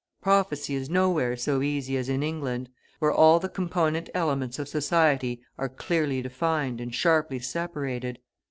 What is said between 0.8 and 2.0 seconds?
nowhere so easy